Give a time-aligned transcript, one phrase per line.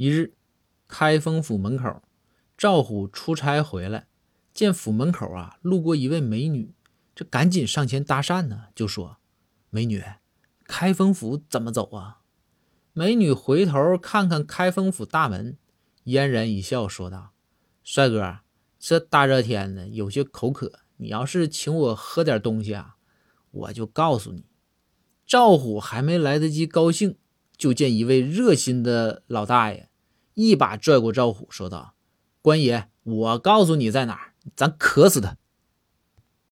[0.00, 0.32] 一日，
[0.88, 2.00] 开封府门口，
[2.56, 4.06] 赵虎出差回来，
[4.54, 6.72] 见府门口啊路过一位美女，
[7.14, 9.18] 这赶紧上前搭讪呢，就说
[9.68, 10.02] ：“美女，
[10.64, 12.22] 开封府怎么走啊？”
[12.94, 15.58] 美女回头看看开封府大门，
[16.04, 17.32] 嫣然一笑，说道
[17.84, 18.38] ：“帅哥，
[18.78, 22.96] 这大热天的有些口渴，你要是请我喝点东西啊，
[23.50, 24.46] 我就告诉你。”
[25.28, 27.18] 赵虎还没来得及高兴，
[27.58, 29.89] 就见一位热心的老大爷。
[30.34, 31.94] 一把拽过赵虎，说道
[32.42, 35.36] ：“官爷，我告诉你在哪儿，咱渴死他。”